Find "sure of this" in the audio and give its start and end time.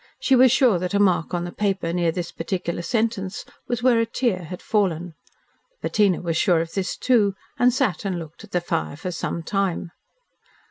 6.37-6.97